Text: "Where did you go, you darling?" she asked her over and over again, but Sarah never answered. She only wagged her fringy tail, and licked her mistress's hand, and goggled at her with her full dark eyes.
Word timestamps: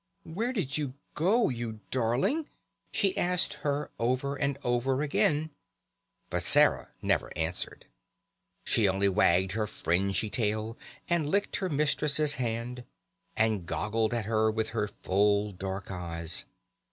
"Where 0.23 0.51
did 0.51 0.79
you 0.79 0.95
go, 1.13 1.49
you 1.49 1.79
darling?" 1.91 2.49
she 2.91 3.15
asked 3.15 3.53
her 3.61 3.91
over 3.99 4.35
and 4.35 4.57
over 4.63 5.03
again, 5.03 5.51
but 6.31 6.41
Sarah 6.41 6.89
never 7.03 7.31
answered. 7.37 7.85
She 8.63 8.87
only 8.89 9.07
wagged 9.09 9.51
her 9.51 9.67
fringy 9.67 10.31
tail, 10.31 10.75
and 11.07 11.29
licked 11.29 11.57
her 11.57 11.69
mistress's 11.69 12.33
hand, 12.41 12.83
and 13.37 13.67
goggled 13.67 14.15
at 14.15 14.25
her 14.25 14.49
with 14.49 14.69
her 14.69 14.87
full 14.87 15.51
dark 15.51 15.91
eyes. 15.91 16.45